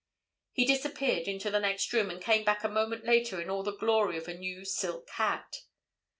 [0.51, 3.77] He disappeared into the next room and came back a moment later in all the
[3.77, 5.57] glory of a new silk hat.